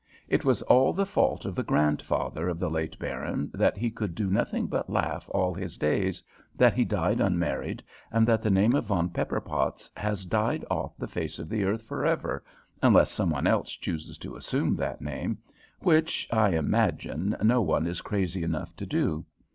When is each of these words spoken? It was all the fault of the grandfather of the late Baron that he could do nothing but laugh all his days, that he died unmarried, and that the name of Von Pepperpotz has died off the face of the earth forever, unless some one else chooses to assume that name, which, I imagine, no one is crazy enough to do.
It 0.27 0.43
was 0.43 0.63
all 0.63 0.93
the 0.93 1.05
fault 1.05 1.45
of 1.45 1.53
the 1.53 1.61
grandfather 1.61 2.49
of 2.49 2.57
the 2.57 2.71
late 2.71 2.97
Baron 2.97 3.51
that 3.53 3.77
he 3.77 3.91
could 3.91 4.15
do 4.15 4.31
nothing 4.31 4.65
but 4.65 4.89
laugh 4.89 5.29
all 5.31 5.53
his 5.53 5.77
days, 5.77 6.23
that 6.57 6.73
he 6.73 6.83
died 6.83 7.21
unmarried, 7.21 7.83
and 8.11 8.27
that 8.27 8.41
the 8.41 8.49
name 8.49 8.73
of 8.73 8.85
Von 8.85 9.09
Pepperpotz 9.11 9.91
has 9.95 10.25
died 10.25 10.65
off 10.71 10.97
the 10.97 11.05
face 11.05 11.37
of 11.37 11.49
the 11.49 11.63
earth 11.65 11.83
forever, 11.83 12.43
unless 12.81 13.11
some 13.11 13.29
one 13.29 13.45
else 13.45 13.73
chooses 13.73 14.17
to 14.17 14.35
assume 14.35 14.75
that 14.75 15.01
name, 15.03 15.37
which, 15.81 16.27
I 16.31 16.53
imagine, 16.55 17.37
no 17.43 17.61
one 17.61 17.85
is 17.85 18.01
crazy 18.01 18.41
enough 18.41 18.75
to 18.77 18.87
do. 18.87 19.23